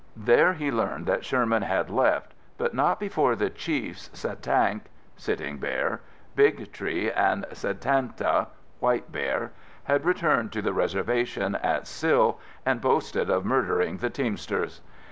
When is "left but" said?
1.91-2.73